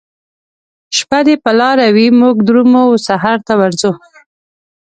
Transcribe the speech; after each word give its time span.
شپه 0.97 1.19
دي 1.25 1.35
په 1.43 1.51
لاره 1.59 1.87
وي 1.95 2.07
موږ 2.21 2.35
درومو 2.47 2.83
وسحرته 2.93 3.53
ورځو 3.61 3.91